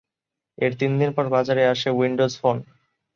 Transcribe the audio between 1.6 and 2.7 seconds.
আসে Windows phone.